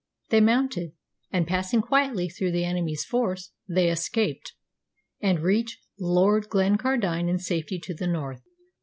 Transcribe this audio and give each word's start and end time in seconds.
They 0.31 0.41
mounted, 0.41 0.93
and, 1.29 1.45
passing 1.45 1.83
quietly 1.83 2.27
through 2.27 2.53
the 2.53 2.63
enemy's 2.65 3.03
force, 3.05 3.51
they 3.69 3.87
escaped, 3.91 4.53
and 5.21 5.41
reached 5.43 5.77
Lord 5.99 6.49
Glencardine 6.49 7.29
in 7.29 7.37
safety 7.37 7.77
to 7.83 7.93
the 7.93 8.07
north. 8.07 8.41